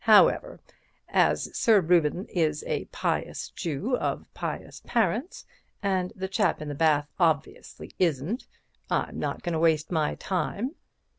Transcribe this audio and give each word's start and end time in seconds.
However, 0.05 0.59
as 1.09 1.55
Sir 1.55 1.79
Reuben 1.79 2.25
is 2.29 2.63
a 2.65 2.85
pious 2.85 3.49
Jew 3.49 3.95
of 3.97 4.25
pious 4.33 4.81
parents, 4.83 5.45
and 5.83 6.11
the 6.15 6.27
chap 6.27 6.59
in 6.59 6.69
the 6.69 6.73
bath 6.73 7.07
obviously 7.19 7.93
isn't, 7.99 8.47
I'm 8.89 9.19
not 9.19 9.43
going 9.43 9.53
to 9.53 9.59
waste 9.59 9.91
my 9.91 10.15
time. 10.15 10.71